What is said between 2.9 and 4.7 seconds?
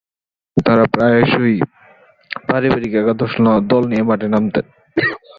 একাদশ দল নিয়ে মাঠে নামতেন।